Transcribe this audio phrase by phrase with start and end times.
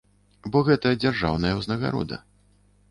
[0.55, 2.21] Бо гэта дзяржаўная ўзнагарода.